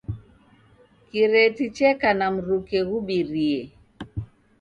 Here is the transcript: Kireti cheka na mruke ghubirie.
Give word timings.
Kireti 1.09 1.65
cheka 1.75 2.09
na 2.19 2.27
mruke 2.33 2.79
ghubirie. 2.89 3.61